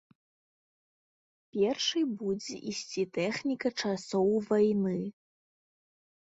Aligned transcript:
Першай 1.57 2.03
будзе 2.21 2.55
ісці 2.71 3.03
тэхніка 3.19 3.67
часоў 3.83 4.29
вайны. 4.49 4.97